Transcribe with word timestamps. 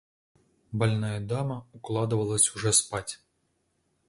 Больная 0.71 1.19
дама 1.19 1.67
укладывалась 1.73 2.55
уже 2.55 2.73
спать. 2.73 3.19